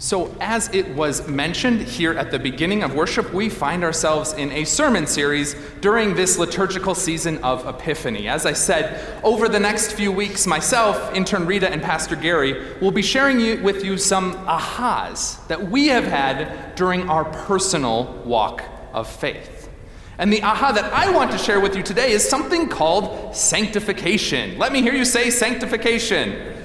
So, 0.00 0.34
as 0.40 0.72
it 0.72 0.88
was 0.94 1.28
mentioned 1.28 1.82
here 1.82 2.14
at 2.14 2.30
the 2.30 2.38
beginning 2.38 2.82
of 2.82 2.94
worship, 2.94 3.34
we 3.34 3.50
find 3.50 3.84
ourselves 3.84 4.32
in 4.32 4.50
a 4.50 4.64
sermon 4.64 5.06
series 5.06 5.54
during 5.82 6.14
this 6.14 6.38
liturgical 6.38 6.94
season 6.94 7.36
of 7.44 7.66
Epiphany. 7.66 8.26
As 8.26 8.46
I 8.46 8.54
said, 8.54 9.22
over 9.22 9.46
the 9.46 9.60
next 9.60 9.92
few 9.92 10.10
weeks, 10.10 10.46
myself, 10.46 11.14
intern 11.14 11.44
Rita, 11.44 11.70
and 11.70 11.82
Pastor 11.82 12.16
Gary 12.16 12.78
will 12.80 12.92
be 12.92 13.02
sharing 13.02 13.40
you, 13.40 13.62
with 13.62 13.84
you 13.84 13.98
some 13.98 14.32
ahas 14.46 15.46
that 15.48 15.68
we 15.70 15.88
have 15.88 16.04
had 16.04 16.74
during 16.76 17.10
our 17.10 17.26
personal 17.26 18.22
walk 18.24 18.64
of 18.94 19.06
faith. 19.06 19.68
And 20.16 20.32
the 20.32 20.42
aha 20.42 20.72
that 20.72 20.90
I 20.94 21.10
want 21.14 21.30
to 21.32 21.38
share 21.38 21.60
with 21.60 21.76
you 21.76 21.82
today 21.82 22.12
is 22.12 22.26
something 22.26 22.70
called 22.70 23.36
sanctification. 23.36 24.56
Let 24.56 24.72
me 24.72 24.80
hear 24.80 24.94
you 24.94 25.04
say 25.04 25.28
sanctification. 25.28 26.56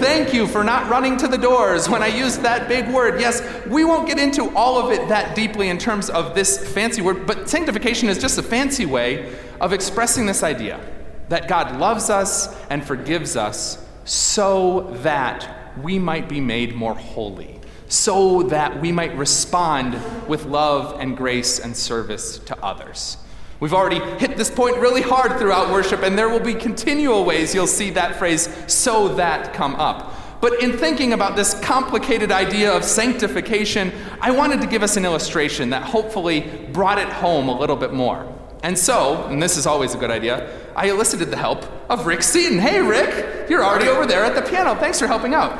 Thank 0.00 0.32
you 0.32 0.46
for 0.46 0.64
not 0.64 0.88
running 0.88 1.18
to 1.18 1.28
the 1.28 1.36
doors 1.36 1.86
when 1.86 2.02
I 2.02 2.06
used 2.06 2.40
that 2.40 2.68
big 2.68 2.88
word. 2.88 3.20
Yes, 3.20 3.42
we 3.66 3.84
won't 3.84 4.08
get 4.08 4.18
into 4.18 4.48
all 4.56 4.78
of 4.78 4.90
it 4.92 5.08
that 5.08 5.36
deeply 5.36 5.68
in 5.68 5.76
terms 5.76 6.08
of 6.08 6.34
this 6.34 6.72
fancy 6.72 7.02
word, 7.02 7.26
but 7.26 7.50
sanctification 7.50 8.08
is 8.08 8.16
just 8.16 8.38
a 8.38 8.42
fancy 8.42 8.86
way 8.86 9.36
of 9.60 9.74
expressing 9.74 10.24
this 10.24 10.42
idea 10.42 10.80
that 11.28 11.48
God 11.48 11.78
loves 11.78 12.08
us 12.08 12.48
and 12.70 12.82
forgives 12.82 13.36
us 13.36 13.86
so 14.06 14.90
that 15.02 15.78
we 15.82 15.98
might 15.98 16.30
be 16.30 16.40
made 16.40 16.74
more 16.74 16.94
holy, 16.94 17.60
so 17.86 18.44
that 18.44 18.80
we 18.80 18.92
might 18.92 19.14
respond 19.18 20.00
with 20.26 20.46
love 20.46 20.98
and 20.98 21.14
grace 21.14 21.58
and 21.58 21.76
service 21.76 22.38
to 22.38 22.58
others. 22.64 23.18
We've 23.60 23.74
already 23.74 24.00
hit 24.18 24.38
this 24.38 24.50
point 24.50 24.78
really 24.78 25.02
hard 25.02 25.38
throughout 25.38 25.70
worship, 25.70 26.02
and 26.02 26.18
there 26.18 26.30
will 26.30 26.40
be 26.40 26.54
continual 26.54 27.24
ways 27.26 27.54
you'll 27.54 27.66
see 27.66 27.90
that 27.90 28.16
phrase, 28.16 28.48
so 28.66 29.14
that, 29.16 29.52
come 29.52 29.74
up. 29.74 30.14
But 30.40 30.62
in 30.62 30.78
thinking 30.78 31.12
about 31.12 31.36
this 31.36 31.52
complicated 31.60 32.32
idea 32.32 32.72
of 32.72 32.82
sanctification, 32.82 33.92
I 34.22 34.30
wanted 34.30 34.62
to 34.62 34.66
give 34.66 34.82
us 34.82 34.96
an 34.96 35.04
illustration 35.04 35.68
that 35.70 35.82
hopefully 35.82 36.50
brought 36.72 36.98
it 36.98 37.10
home 37.10 37.50
a 37.50 37.58
little 37.58 37.76
bit 37.76 37.92
more. 37.92 38.26
And 38.62 38.78
so, 38.78 39.26
and 39.26 39.42
this 39.42 39.58
is 39.58 39.66
always 39.66 39.94
a 39.94 39.98
good 39.98 40.10
idea, 40.10 40.50
I 40.74 40.88
elicited 40.88 41.30
the 41.30 41.36
help 41.36 41.66
of 41.90 42.06
Rick 42.06 42.22
Seaton. 42.22 42.58
Hey, 42.58 42.80
Rick, 42.80 43.50
you're 43.50 43.62
already 43.62 43.88
over 43.88 44.06
there 44.06 44.24
at 44.24 44.34
the 44.34 44.42
piano. 44.42 44.74
Thanks 44.74 44.98
for 44.98 45.06
helping 45.06 45.34
out. 45.34 45.52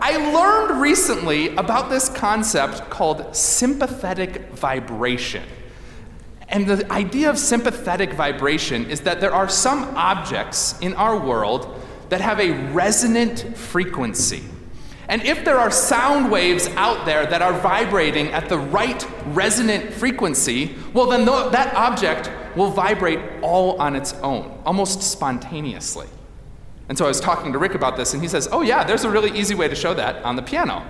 I 0.00 0.32
learned 0.32 0.80
recently 0.80 1.56
about 1.56 1.90
this 1.90 2.08
concept 2.08 2.88
called 2.88 3.34
sympathetic 3.34 4.50
vibration. 4.50 5.42
And 6.48 6.66
the 6.66 6.90
idea 6.90 7.28
of 7.28 7.38
sympathetic 7.38 8.12
vibration 8.14 8.90
is 8.90 9.02
that 9.02 9.20
there 9.20 9.34
are 9.34 9.48
some 9.48 9.94
objects 9.96 10.78
in 10.80 10.94
our 10.94 11.18
world 11.18 11.80
that 12.08 12.20
have 12.20 12.40
a 12.40 12.52
resonant 12.72 13.56
frequency. 13.56 14.42
And 15.08 15.22
if 15.22 15.44
there 15.44 15.58
are 15.58 15.70
sound 15.70 16.30
waves 16.30 16.68
out 16.68 17.06
there 17.06 17.26
that 17.26 17.42
are 17.42 17.52
vibrating 17.52 18.28
at 18.28 18.48
the 18.48 18.58
right 18.58 19.06
resonant 19.28 19.92
frequency, 19.92 20.74
well, 20.92 21.06
then 21.06 21.24
that 21.24 21.74
object 21.74 22.30
will 22.56 22.70
vibrate 22.70 23.20
all 23.42 23.80
on 23.80 23.94
its 23.94 24.14
own, 24.14 24.60
almost 24.64 25.02
spontaneously. 25.02 26.06
And 26.88 26.96
so 26.96 27.04
I 27.04 27.08
was 27.08 27.20
talking 27.20 27.52
to 27.52 27.58
Rick 27.58 27.74
about 27.74 27.96
this, 27.96 28.14
and 28.14 28.22
he 28.22 28.28
says, 28.28 28.48
Oh, 28.50 28.62
yeah, 28.62 28.84
there's 28.84 29.04
a 29.04 29.10
really 29.10 29.38
easy 29.38 29.54
way 29.54 29.68
to 29.68 29.74
show 29.74 29.92
that 29.94 30.22
on 30.24 30.36
the 30.36 30.42
piano 30.42 30.86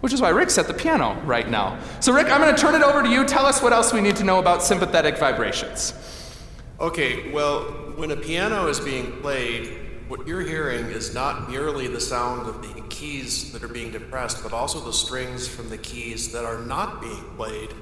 which 0.00 0.12
is 0.12 0.20
why 0.20 0.30
Rick's 0.30 0.58
at 0.58 0.66
the 0.66 0.74
piano 0.74 1.20
right 1.24 1.48
now. 1.48 1.78
So, 2.00 2.12
Rick, 2.12 2.30
I'm 2.30 2.40
going 2.40 2.54
to 2.54 2.60
turn 2.60 2.74
it 2.74 2.82
over 2.82 3.02
to 3.02 3.08
you. 3.08 3.24
Tell 3.24 3.46
us 3.46 3.62
what 3.62 3.72
else 3.72 3.92
we 3.92 4.00
need 4.00 4.16
to 4.16 4.24
know 4.24 4.38
about 4.38 4.62
sympathetic 4.62 5.18
vibrations. 5.18 5.94
Okay, 6.80 7.30
well, 7.30 7.62
when 7.96 8.10
a 8.10 8.16
piano 8.16 8.66
is 8.68 8.80
being 8.80 9.20
played, 9.20 9.76
what 10.08 10.26
you're 10.26 10.40
hearing 10.40 10.86
is 10.86 11.14
not 11.14 11.50
merely 11.50 11.86
the 11.86 12.00
sound 12.00 12.48
of 12.48 12.62
the 12.62 12.80
keys 12.88 13.52
that 13.52 13.62
are 13.62 13.68
being 13.68 13.92
depressed, 13.92 14.42
but 14.42 14.52
also 14.52 14.80
the 14.80 14.92
strings 14.92 15.46
from 15.46 15.68
the 15.68 15.78
keys 15.78 16.32
that 16.32 16.44
are 16.44 16.58
not 16.60 17.00
being 17.00 17.24
played 17.36 17.74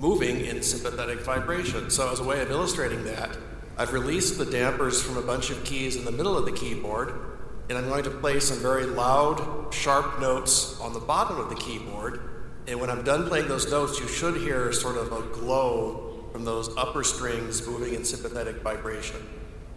moving 0.00 0.46
in 0.46 0.62
sympathetic 0.62 1.20
vibration. 1.20 1.90
So, 1.90 2.10
as 2.10 2.20
a 2.20 2.24
way 2.24 2.40
of 2.40 2.50
illustrating 2.50 3.04
that, 3.04 3.36
I've 3.76 3.92
released 3.92 4.38
the 4.38 4.46
dampers 4.46 5.00
from 5.00 5.16
a 5.16 5.22
bunch 5.22 5.50
of 5.50 5.62
keys 5.62 5.96
in 5.96 6.04
the 6.04 6.12
middle 6.12 6.36
of 6.36 6.44
the 6.44 6.52
keyboard 6.52 7.38
and 7.70 7.78
I'm 7.78 7.88
going 7.88 8.02
to 8.02 8.10
play 8.10 8.40
some 8.40 8.58
very 8.58 8.84
loud, 8.84 9.72
sharp 9.72 10.20
notes 10.20 10.80
on 10.80 10.92
the 10.92 10.98
bottom 10.98 11.38
of 11.38 11.48
the 11.50 11.54
keyboard. 11.54 12.20
And 12.66 12.80
when 12.80 12.90
I'm 12.90 13.04
done 13.04 13.28
playing 13.28 13.46
those 13.46 13.70
notes, 13.70 14.00
you 14.00 14.08
should 14.08 14.38
hear 14.38 14.72
sort 14.72 14.96
of 14.96 15.12
a 15.12 15.22
glow 15.32 16.28
from 16.32 16.44
those 16.44 16.76
upper 16.76 17.04
strings 17.04 17.64
moving 17.64 17.94
in 17.94 18.04
sympathetic 18.04 18.56
vibration. 18.62 19.24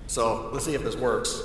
So 0.08 0.50
let's 0.52 0.66
see 0.66 0.74
if 0.74 0.84
this 0.84 0.96
works. 0.96 1.44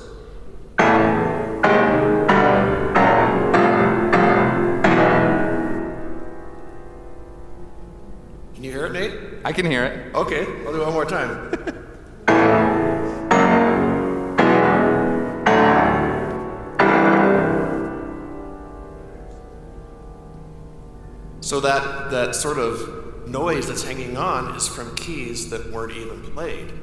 Can 8.55 8.65
you 8.65 8.73
hear 8.73 8.87
it, 8.87 8.93
Nate? 8.95 9.13
I 9.45 9.53
can 9.53 9.67
hear 9.67 9.85
it. 9.85 10.15
Okay, 10.15 10.47
I'll 10.65 10.73
do 10.73 10.81
it 10.81 10.85
one 10.85 10.95
more 10.95 11.05
time. 11.05 11.75
So 21.49 21.61
that, 21.61 22.11
that 22.11 22.35
sort 22.35 22.59
of 22.59 23.27
noise 23.27 23.69
that's 23.69 23.83
hanging 23.83 24.19
on 24.19 24.55
is 24.55 24.69
from 24.69 24.95
keys 24.97 25.49
that 25.49 25.73
weren't 25.73 25.97
even 25.97 26.21
played. 26.21 26.75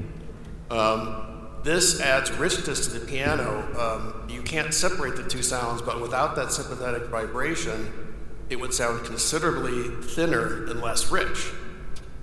Um, 0.72 1.60
this 1.62 2.00
adds 2.00 2.32
richness 2.32 2.88
to 2.88 2.98
the 2.98 3.06
piano. 3.06 3.62
Um, 3.78 4.28
you 4.28 4.42
can't 4.42 4.74
separate 4.74 5.14
the 5.14 5.22
two 5.22 5.44
sounds, 5.44 5.82
but 5.82 6.00
without 6.00 6.34
that 6.34 6.50
sympathetic 6.50 7.04
vibration, 7.10 7.92
it 8.50 8.56
would 8.56 8.74
sound 8.74 9.06
considerably 9.06 10.04
thinner 10.04 10.66
and 10.66 10.80
less 10.80 11.12
rich. 11.12 11.52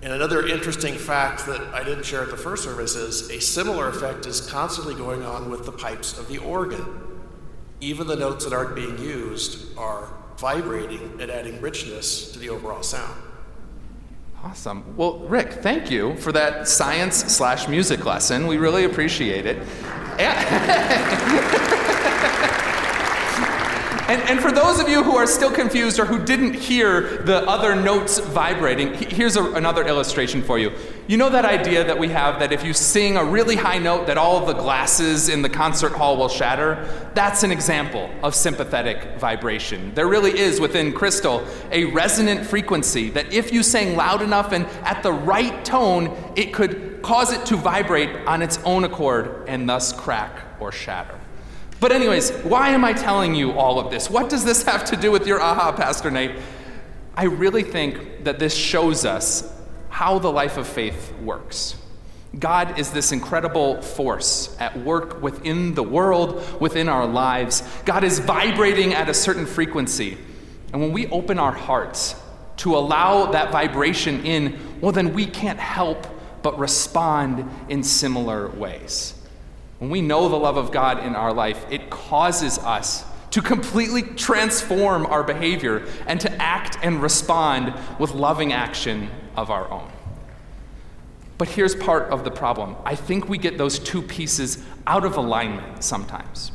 And 0.01 0.11
another 0.11 0.45
interesting 0.45 0.95
fact 0.95 1.45
that 1.45 1.61
I 1.73 1.85
didn't 1.85 2.03
share 2.03 2.23
at 2.23 2.29
the 2.29 2.35
first 2.35 2.65
service 2.65 2.97
is 2.97 3.29
a 3.29 3.39
similar 3.39 3.87
effect 3.87 4.25
is 4.25 4.41
constantly 4.41 4.95
going 4.95 5.23
on 5.23 5.49
with 5.49 5.65
the 5.65 5.71
pipes 5.71 6.19
of 6.19 6.27
the 6.27 6.39
organ. 6.39 6.85
Even 7.79 8.05
the 8.05 8.17
notes 8.17 8.43
that 8.43 8.51
aren't 8.51 8.75
being 8.75 8.99
used 8.99 9.77
are 9.77 10.09
vibrating 10.37 11.17
and 11.19 11.29
adding 11.31 11.59
richness 11.61 12.31
to 12.31 12.39
the 12.39 12.49
overall 12.49 12.83
sound. 12.83 13.21
Awesome. 14.43 14.95
Well, 14.97 15.19
Rick, 15.19 15.53
thank 15.53 15.89
you 15.89 16.17
for 16.17 16.33
that 16.33 16.67
science 16.67 17.15
slash 17.15 17.69
music 17.69 18.05
lesson. 18.05 18.45
We 18.45 18.57
really 18.57 18.83
appreciate 18.83 19.45
it. 19.45 19.57
And, 24.13 24.21
and 24.29 24.39
for 24.41 24.51
those 24.51 24.79
of 24.79 24.87
you 24.87 25.01
who 25.01 25.17
are 25.17 25.25
still 25.25 25.49
confused 25.49 25.97
or 25.97 26.05
who 26.05 26.23
didn't 26.23 26.53
hear 26.53 27.23
the 27.23 27.37
other 27.49 27.73
notes 27.75 28.19
vibrating, 28.19 28.93
here's 28.93 29.37
a, 29.37 29.53
another 29.53 29.87
illustration 29.87 30.43
for 30.43 30.59
you. 30.59 30.71
You 31.07 31.17
know 31.17 31.31
that 31.31 31.45
idea 31.45 31.83
that 31.83 31.97
we 31.97 32.09
have 32.09 32.37
that 32.37 32.51
if 32.51 32.63
you 32.63 32.73
sing 32.73 33.17
a 33.17 33.25
really 33.25 33.55
high 33.55 33.79
note, 33.79 34.05
that 34.05 34.19
all 34.19 34.37
of 34.37 34.45
the 34.45 34.53
glasses 34.53 35.29
in 35.29 35.41
the 35.41 35.49
concert 35.49 35.93
hall 35.93 36.15
will 36.15 36.29
shatter? 36.29 37.09
That's 37.15 37.41
an 37.41 37.51
example 37.51 38.07
of 38.21 38.35
sympathetic 38.35 39.17
vibration. 39.19 39.91
There 39.95 40.07
really 40.07 40.37
is 40.37 40.59
within 40.59 40.93
crystal 40.93 41.43
a 41.71 41.85
resonant 41.85 42.45
frequency 42.45 43.09
that 43.09 43.33
if 43.33 43.51
you 43.51 43.63
sang 43.63 43.95
loud 43.95 44.21
enough 44.21 44.51
and 44.51 44.67
at 44.83 45.01
the 45.01 45.11
right 45.11 45.65
tone, 45.65 46.15
it 46.35 46.53
could 46.53 47.01
cause 47.01 47.33
it 47.33 47.47
to 47.47 47.55
vibrate 47.55 48.27
on 48.27 48.43
its 48.43 48.59
own 48.59 48.83
accord 48.83 49.45
and 49.47 49.67
thus 49.67 49.91
crack 49.91 50.39
or 50.59 50.71
shatter. 50.71 51.19
But, 51.79 51.91
anyways, 51.91 52.31
why 52.43 52.69
am 52.69 52.85
I 52.85 52.93
telling 52.93 53.35
you 53.35 53.51
all 53.51 53.79
of 53.79 53.91
this? 53.91 54.09
What 54.09 54.29
does 54.29 54.45
this 54.45 54.63
have 54.63 54.85
to 54.85 54.95
do 54.95 55.11
with 55.11 55.27
your 55.27 55.41
aha, 55.41 55.71
Pastor 55.73 56.09
Nate? 56.09 56.35
I 57.15 57.25
really 57.25 57.63
think 57.63 58.23
that 58.23 58.39
this 58.39 58.55
shows 58.55 59.05
us 59.05 59.51
how 59.89 60.17
the 60.19 60.31
life 60.31 60.57
of 60.57 60.67
faith 60.67 61.13
works. 61.21 61.75
God 62.39 62.79
is 62.79 62.91
this 62.91 63.11
incredible 63.11 63.81
force 63.81 64.55
at 64.59 64.75
work 64.79 65.21
within 65.21 65.75
the 65.75 65.83
world, 65.83 66.59
within 66.59 66.89
our 66.89 67.05
lives. 67.05 67.61
God 67.85 68.03
is 68.03 68.17
vibrating 68.17 68.93
at 68.93 69.07
a 69.07 69.13
certain 69.13 69.45
frequency. 69.45 70.17
And 70.71 70.81
when 70.81 70.91
we 70.91 71.05
open 71.07 71.37
our 71.37 71.51
hearts 71.51 72.15
to 72.57 72.75
allow 72.75 73.27
that 73.27 73.51
vibration 73.51 74.25
in, 74.25 74.59
well, 74.81 74.91
then 74.91 75.13
we 75.13 75.27
can't 75.27 75.59
help 75.59 76.07
but 76.41 76.57
respond 76.57 77.47
in 77.69 77.83
similar 77.83 78.47
ways. 78.49 79.13
When 79.79 79.89
we 79.89 80.01
know 80.01 80.29
the 80.29 80.37
love 80.37 80.57
of 80.57 80.71
God 80.71 81.03
in 81.03 81.15
our 81.15 81.33
life, 81.33 81.65
it 81.69 81.89
causes 81.89 82.57
us 82.59 83.05
to 83.31 83.41
completely 83.41 84.03
transform 84.03 85.05
our 85.07 85.23
behavior 85.23 85.87
and 86.05 86.21
to 86.21 86.31
act 86.41 86.77
and 86.83 87.01
respond 87.01 87.73
with 87.97 88.13
loving 88.13 88.53
action 88.53 89.09
of 89.35 89.49
our 89.49 89.69
own. 89.71 89.89
But 91.39 91.49
here's 91.49 91.75
part 91.75 92.11
of 92.11 92.23
the 92.23 92.31
problem 92.31 92.75
I 92.85 92.95
think 92.95 93.27
we 93.27 93.37
get 93.37 93.57
those 93.57 93.79
two 93.79 94.01
pieces 94.01 94.63
out 94.85 95.03
of 95.03 95.17
alignment 95.17 95.83
sometimes. 95.83 96.51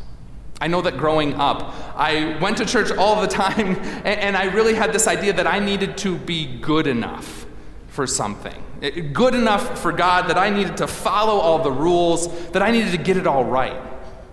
I 0.60 0.66
know 0.66 0.80
that 0.82 0.96
growing 0.96 1.34
up, 1.34 1.74
I 1.96 2.38
went 2.40 2.56
to 2.58 2.64
church 2.64 2.90
all 2.90 3.20
the 3.20 3.28
time, 3.28 3.76
and 4.04 4.36
I 4.36 4.44
really 4.44 4.74
had 4.74 4.92
this 4.92 5.06
idea 5.06 5.32
that 5.32 5.46
I 5.46 5.58
needed 5.58 5.98
to 5.98 6.16
be 6.16 6.58
good 6.60 6.86
enough 6.86 7.46
for 7.88 8.06
something. 8.06 8.64
Good 8.80 9.34
enough 9.34 9.80
for 9.80 9.90
God 9.90 10.28
that 10.28 10.38
I 10.38 10.50
needed 10.50 10.76
to 10.76 10.86
follow 10.86 11.38
all 11.38 11.58
the 11.62 11.72
rules, 11.72 12.28
that 12.50 12.62
I 12.62 12.70
needed 12.70 12.92
to 12.92 12.98
get 12.98 13.16
it 13.16 13.26
all 13.26 13.44
right. 13.44 13.80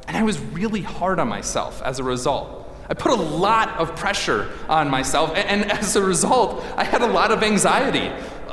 And 0.08 0.16
I 0.16 0.22
was 0.22 0.40
really 0.40 0.82
hard 0.82 1.20
on 1.20 1.28
myself 1.28 1.82
as 1.82 1.98
a 1.98 2.04
result. 2.04 2.62
I 2.88 2.94
put 2.94 3.12
a 3.12 3.22
lot 3.22 3.70
of 3.80 3.96
pressure 3.96 4.52
on 4.70 4.92
myself, 4.92 5.32
and, 5.36 5.72
as 5.72 5.96
a 5.96 6.04
result, 6.04 6.64
I 6.78 6.84
had 6.84 7.02
a 7.02 7.08
lot 7.08 7.32
of 7.32 7.42
anxiety, 7.42 8.12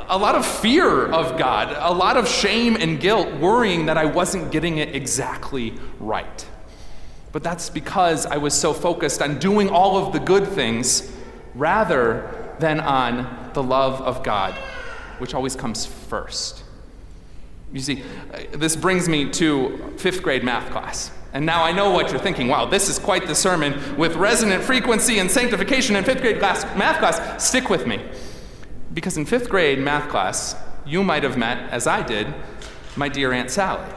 a 0.09 0.17
lot 0.17 0.35
of 0.35 0.47
fear 0.47 1.07
of 1.07 1.39
God, 1.39 1.77
a 1.79 1.93
lot 1.93 2.17
of 2.17 2.27
shame 2.27 2.77
and 2.77 2.99
guilt, 2.99 3.31
worrying 3.35 3.87
that 3.87 3.99
I 3.99 4.07
wasn't 4.07 4.51
getting 4.51 4.79
it 4.79 4.97
exactly 4.97 5.75
right. 6.01 6.47
But 7.33 7.43
that's 7.43 7.69
because 7.69 8.25
I 8.25 8.39
was 8.39 8.55
so 8.55 8.73
focused 8.73 9.21
on 9.21 9.39
doing 9.39 9.69
all 9.69 9.99
of 9.99 10.15
the 10.15 10.21
good 10.21 10.49
things 10.49 11.13
rather 11.55 12.55
than 12.59 12.81
on 12.81 13.51
the 13.53 13.63
love 13.63 14.01
of 14.01 14.23
God, 14.23 14.55
which 15.23 15.35
always 15.35 15.55
comes 15.55 15.87
first. 15.87 16.65
You 17.73 17.79
see, 17.79 18.03
uh, 18.35 18.41
this 18.55 18.75
brings 18.75 19.09
me 19.09 19.31
to 19.31 19.95
fifth 19.97 20.21
grade 20.21 20.43
math 20.43 20.69
class. 20.73 21.13
And 21.33 21.47
now 21.47 21.63
I 21.63 21.71
know 21.71 21.91
what 21.91 22.11
you're 22.11 22.19
thinking. 22.19 22.49
Wow, 22.49 22.67
this 22.67 22.89
is 22.89 22.99
quite 22.99 23.29
the 23.29 23.35
sermon 23.37 23.97
with 23.97 24.17
resonant 24.17 24.65
frequency 24.65 25.21
and 25.21 25.31
sanctification 25.31 25.95
in 25.95 26.03
fifth 26.03 26.23
grade 26.23 26.41
class, 26.41 26.65
math 26.77 26.99
class. 26.99 27.47
Stick 27.47 27.71
with 27.71 27.87
me. 27.87 28.05
Because 28.93 29.17
in 29.17 29.25
fifth 29.25 29.49
grade 29.49 29.79
math 29.79 30.11
class, 30.11 30.57
you 30.85 31.05
might 31.05 31.23
have 31.23 31.39
met, 31.39 31.71
as 31.71 31.87
I 31.87 32.03
did, 32.03 32.35
my 32.97 33.09
dear 33.09 33.33
Aunt 33.33 33.49
Sally. 33.49 33.89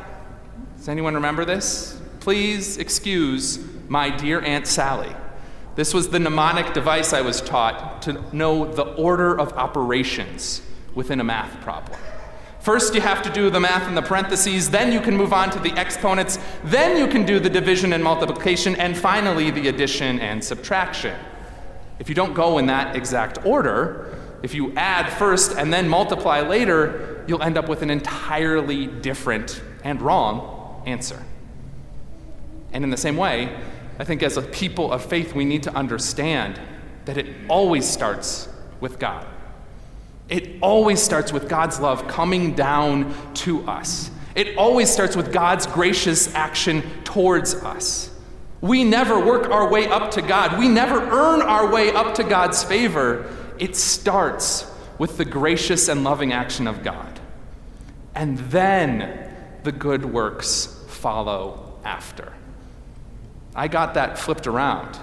Does 0.78 0.88
anyone 0.88 1.16
remember 1.16 1.44
this? 1.44 2.00
Please 2.20 2.78
excuse 2.78 3.66
my 3.90 4.12
dear 4.12 4.42
Aunt 4.42 4.68
Sally. 4.68 5.14
This 5.74 5.92
was 5.92 6.10
the 6.10 6.20
mnemonic 6.20 6.76
device 6.76 7.14
I 7.14 7.22
was 7.22 7.42
taught 7.42 8.04
to 8.04 8.24
know 8.32 8.72
the 8.72 8.84
order 8.94 9.36
of 9.38 9.54
operations 9.54 10.62
within 10.96 11.20
a 11.20 11.24
math 11.24 11.62
problem. 11.62 12.00
First, 12.60 12.96
you 12.96 13.02
have 13.02 13.22
to 13.22 13.30
do 13.30 13.52
the 13.52 13.60
math 13.60 13.88
in 13.88 13.94
the 13.94 14.02
parentheses, 14.02 14.72
then 14.72 14.92
you 14.92 15.00
can 15.00 15.16
move 15.16 15.34
on 15.34 15.52
to 15.52 15.60
the 15.60 15.80
exponents, 15.80 16.40
then 16.64 16.98
you 16.98 17.08
can 17.08 17.24
do 17.24 17.40
the 17.40 17.50
division 17.50 17.94
and 17.94 18.04
multiplication, 18.04 18.76
and 18.78 18.98
finally 18.98 19.52
the 19.52 19.68
addition 19.68 20.20
and 20.20 20.44
subtraction. 20.44 21.16
If 22.00 22.10
you 22.10 22.16
don't 22.16 22.34
go 22.34 22.58
in 22.58 22.66
that 22.66 22.96
exact 22.96 23.46
order, 23.46 24.18
if 24.42 24.56
you 24.56 24.74
add 24.76 25.12
first 25.14 25.52
and 25.56 25.72
then 25.72 25.88
multiply 25.88 26.42
later, 26.42 27.24
you'll 27.28 27.44
end 27.44 27.58
up 27.58 27.70
with 27.70 27.84
an 27.84 27.92
entirely 27.92 28.88
different 28.88 29.62
and 29.84 30.02
wrong 30.02 30.82
answer. 30.88 31.22
And 32.74 32.84
in 32.84 32.90
the 32.90 32.98
same 32.98 33.16
way, 33.16 33.56
I 34.00 34.04
think 34.04 34.24
as 34.24 34.38
a 34.38 34.42
people 34.42 34.92
of 34.92 35.06
faith, 35.06 35.34
we 35.34 35.46
need 35.46 35.64
to 35.64 35.74
understand 35.76 36.60
that 37.06 37.18
it 37.18 37.28
always 37.48 37.88
starts 37.88 38.50
with 38.82 39.00
God. 39.00 39.26
It 40.28 40.58
always 40.62 41.02
starts 41.02 41.32
with 41.32 41.48
God's 41.48 41.80
love 41.80 42.08
coming 42.08 42.56
down 42.56 43.14
to 43.36 43.68
us. 43.68 44.10
It 44.34 44.58
always 44.58 44.90
starts 44.90 45.16
with 45.16 45.32
God's 45.32 45.68
gracious 45.68 46.34
action 46.34 46.84
towards 47.04 47.54
us. 47.56 48.12
We 48.62 48.84
never 48.84 49.24
work 49.24 49.50
our 49.50 49.70
way 49.70 49.88
up 49.88 50.12
to 50.12 50.22
God. 50.22 50.58
We 50.58 50.68
never 50.68 51.00
earn 51.00 51.42
our 51.42 51.72
way 51.72 51.92
up 51.92 52.16
to 52.16 52.24
God's 52.24 52.64
favor. 52.64 53.30
It 53.60 53.76
starts 53.76 54.70
with 54.98 55.18
the 55.18 55.26
gracious 55.26 55.88
and 55.88 56.04
loving 56.04 56.34
action 56.34 56.68
of 56.68 56.84
God. 56.84 57.20
And 58.16 58.38
then 58.40 59.32
the 59.64 59.72
good 59.72 60.06
works 60.06 60.84
follow 60.88 61.78
after. 61.84 62.34
I 63.54 63.68
got 63.68 63.94
that 63.94 64.18
flipped 64.18 64.48
around 64.48 64.98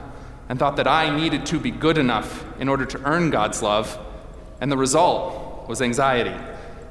and 0.49 0.59
thought 0.59 0.77
that 0.77 0.89
I 0.89 1.15
needed 1.15 1.47
to 1.47 1.61
be 1.61 1.71
good 1.71 1.97
enough 1.97 2.45
in 2.59 2.69
order 2.69 2.85
to 2.85 3.01
earn 3.05 3.31
God's 3.31 3.63
love 3.63 3.99
and 4.63 4.71
the 4.71 4.77
result 4.77 5.69
was 5.69 5.83
anxiety 5.83 6.37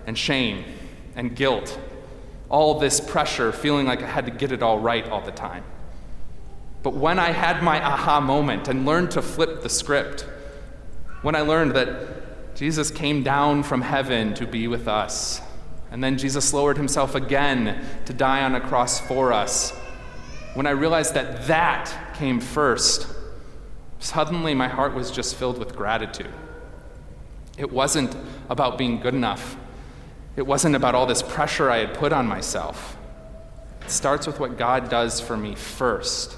and 0.05 0.17
shame 0.17 0.65
and 1.15 1.33
guilt. 1.33 1.79
All 2.49 2.77
this 2.77 2.99
pressure, 2.99 3.53
feeling 3.53 3.87
like 3.87 4.03
I 4.03 4.07
had 4.07 4.25
to 4.25 4.31
get 4.31 4.51
it 4.51 4.61
all 4.61 4.77
right 4.77 5.07
all 5.07 5.21
the 5.21 5.31
time. 5.31 5.63
But 6.83 6.95
when 6.95 7.17
I 7.17 7.31
had 7.31 7.63
my 7.63 7.81
aha 7.81 8.19
moment 8.19 8.67
and 8.67 8.85
learned 8.85 9.11
to 9.11 9.21
flip 9.21 9.61
the 9.63 9.69
script, 9.69 10.27
when 11.21 11.33
I 11.33 11.41
learned 11.41 11.71
that 11.71 12.55
Jesus 12.57 12.91
came 12.91 13.23
down 13.23 13.63
from 13.63 13.83
heaven 13.83 14.33
to 14.33 14.45
be 14.45 14.67
with 14.67 14.89
us, 14.89 15.39
and 15.91 16.03
then 16.03 16.17
Jesus 16.17 16.53
lowered 16.53 16.75
himself 16.75 17.15
again 17.15 17.85
to 18.03 18.11
die 18.11 18.43
on 18.43 18.53
a 18.53 18.59
cross 18.59 18.99
for 18.99 19.31
us, 19.31 19.71
when 20.55 20.67
I 20.67 20.71
realized 20.71 21.13
that 21.13 21.47
that 21.47 22.15
came 22.15 22.41
first, 22.41 23.07
suddenly 23.99 24.53
my 24.53 24.67
heart 24.67 24.93
was 24.93 25.09
just 25.09 25.35
filled 25.35 25.57
with 25.57 25.73
gratitude. 25.73 26.33
It 27.61 27.71
wasn't 27.71 28.17
about 28.49 28.79
being 28.79 28.99
good 28.99 29.13
enough. 29.13 29.55
It 30.35 30.47
wasn't 30.47 30.75
about 30.75 30.95
all 30.95 31.05
this 31.05 31.21
pressure 31.21 31.69
I 31.69 31.77
had 31.77 31.93
put 31.93 32.11
on 32.11 32.25
myself. 32.25 32.97
It 33.83 33.91
starts 33.91 34.25
with 34.25 34.39
what 34.39 34.57
God 34.57 34.89
does 34.89 35.21
for 35.21 35.37
me 35.37 35.53
first. 35.53 36.37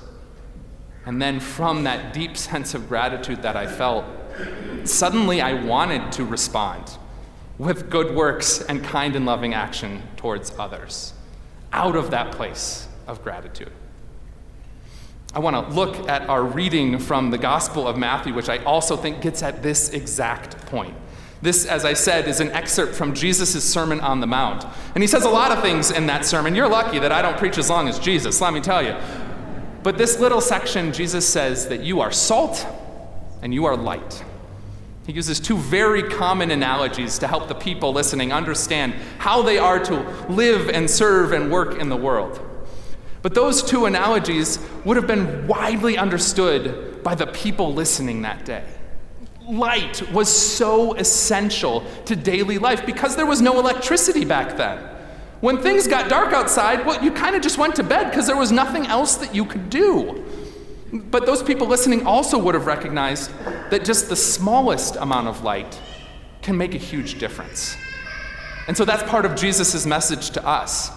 And 1.05 1.21
then 1.21 1.39
from 1.39 1.85
that 1.85 2.13
deep 2.13 2.35
sense 2.49 2.73
of 2.73 2.89
gratitude 2.89 3.41
that 3.43 3.55
I 3.55 3.67
felt, 3.67 4.03
suddenly 4.83 5.39
I 5.39 5.53
wanted 5.63 6.11
to 6.11 6.25
respond 6.25 6.97
with 7.57 7.89
good 7.89 8.13
works 8.13 8.61
and 8.61 8.83
kind 8.83 9.15
and 9.15 9.25
loving 9.25 9.53
action 9.53 10.03
towards 10.17 10.51
others 10.59 11.13
out 11.71 11.95
of 11.95 12.11
that 12.11 12.33
place 12.33 12.85
of 13.07 13.23
gratitude. 13.23 13.71
I 15.33 15.39
want 15.39 15.55
to 15.55 15.73
look 15.73 16.09
at 16.09 16.27
our 16.27 16.43
reading 16.43 16.99
from 16.99 17.31
the 17.31 17.37
Gospel 17.37 17.87
of 17.87 17.97
Matthew, 17.97 18.33
which 18.33 18.49
I 18.49 18.57
also 18.65 18.97
think 18.97 19.21
gets 19.21 19.41
at 19.41 19.63
this 19.63 19.89
exact 19.91 20.57
point. 20.65 20.95
This, 21.43 21.65
as 21.65 21.83
I 21.83 21.91
said, 21.91 22.29
is 22.29 22.39
an 22.39 22.53
excerpt 22.53 22.95
from 22.95 23.13
Jesus' 23.13 23.61
Sermon 23.65 23.99
on 23.99 24.21
the 24.21 24.27
Mount. 24.27 24.65
And 24.95 25.03
he 25.03 25.07
says 25.07 25.25
a 25.25 25.29
lot 25.29 25.51
of 25.51 25.61
things 25.61 25.91
in 25.91 26.07
that 26.07 26.25
sermon. 26.25 26.55
You're 26.55 26.69
lucky 26.69 26.99
that 26.99 27.11
I 27.11 27.21
don't 27.21 27.37
preach 27.37 27.57
as 27.57 27.69
long 27.69 27.89
as 27.89 27.99
Jesus, 27.99 28.39
let 28.39 28.53
me 28.53 28.61
tell 28.61 28.81
you. 28.81 28.95
But 29.83 29.97
this 29.97 30.21
little 30.21 30.39
section, 30.39 30.93
Jesus 30.93 31.27
says 31.27 31.67
that 31.67 31.81
you 31.81 31.99
are 31.99 32.13
salt 32.13 32.65
and 33.41 33.53
you 33.53 33.65
are 33.65 33.75
light. 33.75 34.23
He 35.05 35.11
uses 35.11 35.41
two 35.41 35.57
very 35.57 36.03
common 36.03 36.49
analogies 36.49 37.19
to 37.19 37.27
help 37.27 37.49
the 37.49 37.55
people 37.55 37.91
listening 37.91 38.31
understand 38.31 38.93
how 39.17 39.41
they 39.41 39.57
are 39.57 39.79
to 39.83 40.25
live 40.29 40.69
and 40.69 40.89
serve 40.89 41.33
and 41.33 41.51
work 41.51 41.77
in 41.77 41.89
the 41.89 41.97
world. 41.97 42.39
But 43.21 43.35
those 43.35 43.61
two 43.61 43.85
analogies 43.85 44.59
would 44.85 44.95
have 44.95 45.07
been 45.07 45.45
widely 45.45 45.97
understood 45.97 47.03
by 47.03 47.15
the 47.15 47.27
people 47.27 47.73
listening 47.73 48.21
that 48.21 48.45
day. 48.45 48.63
Light 49.47 50.09
was 50.11 50.29
so 50.29 50.93
essential 50.93 51.83
to 52.05 52.15
daily 52.15 52.57
life 52.57 52.85
because 52.85 53.15
there 53.15 53.25
was 53.25 53.41
no 53.41 53.59
electricity 53.59 54.25
back 54.25 54.57
then. 54.57 54.77
When 55.41 55.57
things 55.57 55.87
got 55.87 56.09
dark 56.09 56.31
outside, 56.31 56.85
well, 56.85 57.03
you 57.03 57.11
kind 57.11 57.35
of 57.35 57.41
just 57.41 57.57
went 57.57 57.75
to 57.75 57.83
bed 57.83 58.09
because 58.09 58.27
there 58.27 58.37
was 58.37 58.51
nothing 58.51 58.85
else 58.85 59.15
that 59.17 59.35
you 59.35 59.43
could 59.43 59.69
do. 59.69 60.23
But 60.93 61.25
those 61.25 61.43
people 61.43 61.67
listening 61.67 62.07
also 62.07 62.37
would 62.37 62.55
have 62.55 62.65
recognized 62.65 63.31
that 63.69 63.83
just 63.83 64.07
the 64.07 64.15
smallest 64.15 64.95
amount 64.95 65.27
of 65.27 65.43
light 65.43 65.81
can 66.41 66.57
make 66.57 66.75
a 66.75 66.77
huge 66.77 67.19
difference. 67.19 67.75
And 68.67 68.77
so 68.77 68.85
that's 68.85 69.03
part 69.09 69.25
of 69.25 69.35
Jesus' 69.35 69.85
message 69.85 70.29
to 70.31 70.47
us 70.47 70.91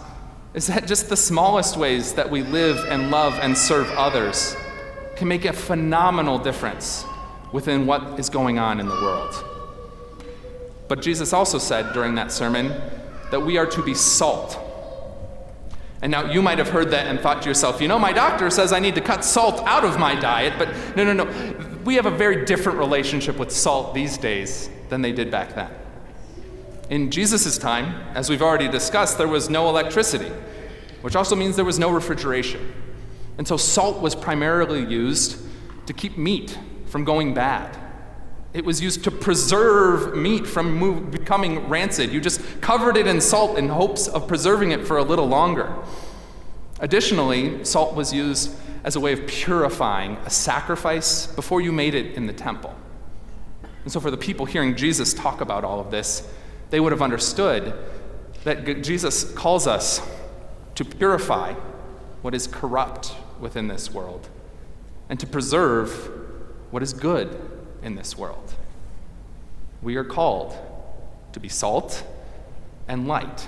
is 0.55 0.69
that 0.69 0.87
just 0.87 1.09
the 1.09 1.17
smallest 1.17 1.77
ways 1.77 2.15
that 2.15 2.31
we 2.31 2.43
live 2.43 2.79
and 2.89 3.11
love 3.11 3.35
and 3.41 3.57
serve 3.57 3.91
others 3.91 4.57
can 5.17 5.29
make 5.29 5.45
a 5.45 5.53
phenomenal 5.53 6.39
difference 6.39 7.05
within 7.53 7.87
what 7.87 8.19
is 8.19 8.29
going 8.29 8.59
on 8.59 8.81
in 8.81 8.87
the 8.87 8.95
world. 8.95 9.45
But 10.89 11.03
Jesus 11.03 11.33
also 11.33 11.59
said 11.59 11.93
during 11.93 12.15
that 12.15 12.31
sermon 12.31 12.69
that 13.31 13.41
we 13.41 13.59
are 13.59 13.67
to 13.67 13.83
be 13.83 13.95
salt. 13.95 14.59
And 16.03 16.13
now 16.13 16.31
you 16.31 16.43
might 16.43 16.59
have 16.59 16.69
heard 16.69 16.91
that 16.91 17.07
and 17.07 17.19
thought 17.19 17.43
to 17.43 17.49
yourself, 17.49 17.81
you 17.81 17.89
know, 17.89 17.99
my 17.99 18.13
doctor 18.13 18.51
says 18.51 18.73
I 18.73 18.79
need 18.79 18.95
to 18.95 19.01
cut 19.01 19.25
salt 19.25 19.61
out 19.67 19.85
of 19.85 19.99
my 19.99 20.15
diet, 20.15 20.55
but 20.59 20.69
no, 20.97 21.05
no, 21.05 21.13
no. 21.25 21.57
We 21.85 21.95
have 21.95 22.07
a 22.07 22.11
very 22.11 22.45
different 22.45 22.79
relationship 22.79 23.39
with 23.39 23.51
salt 23.51 23.95
these 23.95 24.19
days 24.19 24.69
than 24.89 25.03
they 25.03 25.13
did 25.13 25.31
back 25.31 25.55
then. 25.55 25.71
In 26.91 27.11
Jesus' 27.11 27.59
time, 27.59 27.95
as 28.15 28.31
we've 28.31 28.43
already 28.43 28.69
discussed, 28.69 29.19
there 29.19 29.27
was 29.27 29.51
no 29.51 29.69
electricity, 29.69 30.31
which 31.01 31.17
also 31.17 31.35
means 31.35 31.57
there 31.57 31.65
was 31.65 31.79
no 31.79 31.91
refrigeration. 31.91 32.73
And 33.39 33.49
so 33.49 33.57
salt 33.57 34.01
was 34.01 34.15
primarily 34.15 34.85
used 34.85 35.39
to 35.87 35.93
keep 35.93 36.17
meat 36.17 36.57
from 36.87 37.05
going 37.05 37.35
bad. 37.35 37.77
It 38.53 38.65
was 38.65 38.81
used 38.81 39.05
to 39.05 39.11
preserve 39.11 40.17
meat 40.17 40.47
from 40.47 40.73
move, 40.73 41.11
becoming 41.11 41.69
rancid. 41.69 42.11
You 42.13 42.21
just 42.21 42.41
covered 42.61 42.97
it 42.97 43.07
in 43.07 43.21
salt 43.21 43.59
in 43.59 43.69
hopes 43.69 44.09
of 44.09 44.27
preserving 44.27 44.71
it 44.71 44.87
for 44.87 44.97
a 44.97 45.03
little 45.03 45.27
longer. 45.27 45.77
Additionally, 46.81 47.65
salt 47.65 47.95
was 47.95 48.13
used 48.13 48.55
as 48.85 48.97
a 48.97 49.01
way 49.01 49.13
of 49.13 49.27
purifying 49.27 50.17
a 50.25 50.31
sacrifice 50.31 51.27
before 51.27 51.61
you 51.61 51.73
made 51.73 51.95
it 51.95 52.15
in 52.15 52.27
the 52.27 52.33
temple. 52.33 52.75
And 53.83 53.93
so, 53.93 54.01
for 54.01 54.11
the 54.11 54.17
people 54.17 54.47
hearing 54.47 54.75
Jesus 54.75 55.13
talk 55.13 55.41
about 55.41 55.65
all 55.65 55.79
of 55.79 55.91
this, 55.91 56.29
they 56.71 56.81
would 56.81 56.93
have 56.93 57.03
understood 57.03 57.75
that 58.45 58.83
Jesus 58.83 59.33
calls 59.33 59.67
us 59.67 60.01
to 60.77 60.85
purify 60.85 61.53
what 62.23 62.35
is 62.35 62.47
corrupt 62.47 63.13
within 63.41 63.69
this 63.69 63.93
world 63.93 64.29
and 65.09 65.19
to 65.21 65.27
preserve 65.27 66.26
what 66.71 66.83
is 66.83 66.93
good 66.93 67.41
in 67.83 67.95
this 67.95 68.17
world. 68.17 68.55
We 69.83 69.97
are 69.97 70.05
called 70.05 70.57
to 71.33 71.41
be 71.41 71.49
salt 71.49 72.03
and 72.89 73.07
light, 73.07 73.47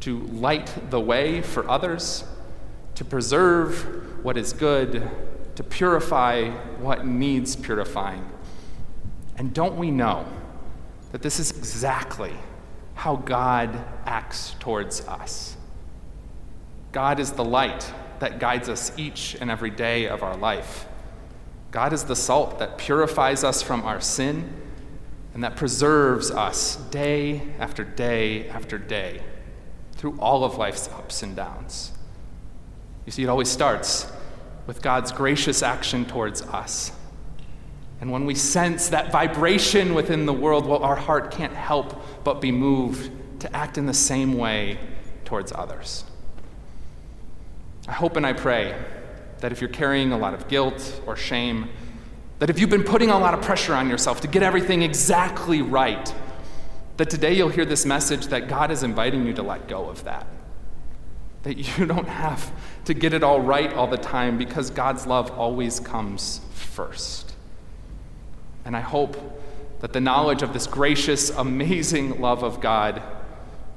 to 0.00 0.20
light 0.20 0.72
the 0.90 1.00
way 1.00 1.42
for 1.42 1.68
others, 1.68 2.24
to 2.94 3.04
preserve 3.04 4.24
what 4.24 4.36
is 4.36 4.52
good, 4.52 5.08
to 5.56 5.62
purify 5.62 6.50
what 6.78 7.06
needs 7.06 7.56
purifying. 7.56 8.24
And 9.36 9.52
don't 9.52 9.76
we 9.76 9.90
know 9.90 10.26
that 11.12 11.22
this 11.22 11.38
is 11.38 11.50
exactly 11.50 12.32
how 12.94 13.16
God 13.16 13.84
acts 14.04 14.54
towards 14.58 15.06
us? 15.06 15.56
God 16.92 17.20
is 17.20 17.32
the 17.32 17.44
light 17.44 17.92
that 18.20 18.38
guides 18.38 18.68
us 18.68 18.90
each 18.96 19.36
and 19.40 19.50
every 19.50 19.70
day 19.70 20.08
of 20.08 20.22
our 20.22 20.36
life. 20.36 20.86
God 21.76 21.92
is 21.92 22.04
the 22.04 22.16
salt 22.16 22.58
that 22.58 22.78
purifies 22.78 23.44
us 23.44 23.60
from 23.60 23.82
our 23.82 24.00
sin 24.00 24.50
and 25.34 25.44
that 25.44 25.56
preserves 25.56 26.30
us 26.30 26.76
day 26.76 27.42
after 27.58 27.84
day 27.84 28.48
after 28.48 28.78
day 28.78 29.22
through 29.92 30.16
all 30.18 30.42
of 30.42 30.56
life's 30.56 30.88
ups 30.88 31.22
and 31.22 31.36
downs. 31.36 31.92
You 33.04 33.12
see, 33.12 33.24
it 33.24 33.28
always 33.28 33.50
starts 33.50 34.10
with 34.66 34.80
God's 34.80 35.12
gracious 35.12 35.62
action 35.62 36.06
towards 36.06 36.40
us. 36.40 36.92
And 38.00 38.10
when 38.10 38.24
we 38.24 38.34
sense 38.34 38.88
that 38.88 39.12
vibration 39.12 39.92
within 39.92 40.24
the 40.24 40.32
world, 40.32 40.64
well, 40.64 40.82
our 40.82 40.96
heart 40.96 41.30
can't 41.30 41.52
help 41.52 42.02
but 42.24 42.40
be 42.40 42.52
moved 42.52 43.10
to 43.40 43.54
act 43.54 43.76
in 43.76 43.84
the 43.84 43.92
same 43.92 44.38
way 44.38 44.78
towards 45.26 45.52
others. 45.52 46.04
I 47.86 47.92
hope 47.92 48.16
and 48.16 48.24
I 48.24 48.32
pray 48.32 48.74
that 49.40 49.52
if 49.52 49.60
you're 49.60 49.70
carrying 49.70 50.12
a 50.12 50.18
lot 50.18 50.34
of 50.34 50.48
guilt 50.48 51.00
or 51.06 51.16
shame, 51.16 51.68
that 52.38 52.50
if 52.50 52.58
you've 52.58 52.70
been 52.70 52.84
putting 52.84 53.10
a 53.10 53.18
lot 53.18 53.34
of 53.34 53.42
pressure 53.42 53.74
on 53.74 53.88
yourself 53.88 54.20
to 54.20 54.28
get 54.28 54.42
everything 54.42 54.82
exactly 54.82 55.62
right, 55.62 56.14
that 56.96 57.10
today 57.10 57.34
you'll 57.34 57.48
hear 57.48 57.64
this 57.64 57.86
message 57.86 58.26
that 58.28 58.48
God 58.48 58.70
is 58.70 58.82
inviting 58.82 59.26
you 59.26 59.32
to 59.34 59.42
let 59.42 59.68
go 59.68 59.88
of 59.88 60.04
that. 60.04 60.26
That 61.42 61.56
you 61.56 61.86
don't 61.86 62.08
have 62.08 62.52
to 62.84 62.94
get 62.94 63.12
it 63.12 63.22
all 63.22 63.40
right 63.40 63.72
all 63.72 63.86
the 63.86 63.98
time 63.98 64.38
because 64.38 64.70
God's 64.70 65.06
love 65.06 65.30
always 65.32 65.80
comes 65.80 66.40
first. 66.52 67.34
And 68.64 68.76
I 68.76 68.80
hope 68.80 69.16
that 69.80 69.92
the 69.92 70.00
knowledge 70.00 70.42
of 70.42 70.52
this 70.52 70.66
gracious, 70.66 71.30
amazing 71.30 72.20
love 72.20 72.42
of 72.42 72.60
God 72.60 73.02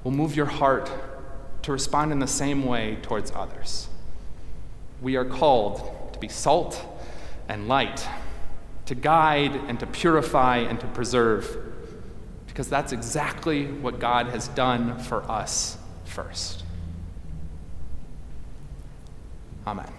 will 0.03 0.11
move 0.11 0.35
your 0.35 0.45
heart 0.45 0.91
to 1.63 1.71
respond 1.71 2.11
in 2.11 2.19
the 2.19 2.27
same 2.27 2.65
way 2.65 2.97
towards 3.01 3.31
others. 3.31 3.89
We 5.01 5.15
are 5.15 5.25
called 5.25 6.13
to 6.13 6.19
be 6.19 6.27
salt 6.27 6.83
and 7.47 7.67
light, 7.67 8.07
to 8.85 8.95
guide 8.95 9.55
and 9.55 9.79
to 9.79 9.87
purify 9.87 10.57
and 10.57 10.79
to 10.79 10.87
preserve 10.87 11.69
because 12.47 12.67
that's 12.67 12.91
exactly 12.91 13.67
what 13.67 13.99
God 13.99 14.27
has 14.27 14.49
done 14.49 14.99
for 14.99 15.23
us 15.31 15.77
first. 16.03 16.63
Amen. 19.65 19.98